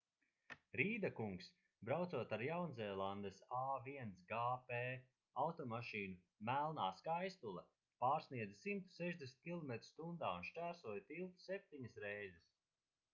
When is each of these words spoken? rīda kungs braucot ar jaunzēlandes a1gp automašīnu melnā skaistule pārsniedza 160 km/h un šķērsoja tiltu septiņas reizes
rīda 0.79 1.09
kungs 1.17 1.49
braucot 1.89 2.31
ar 2.37 2.43
jaunzēlandes 2.45 3.37
a1gp 3.57 4.79
automašīnu 5.43 6.49
melnā 6.51 6.89
skaistule 7.03 7.65
pārsniedza 8.07 8.59
160 8.65 9.37
km/h 9.47 10.11
un 10.33 10.51
šķērsoja 10.51 11.09
tiltu 11.15 11.49
septiņas 11.51 12.05
reizes 12.09 12.51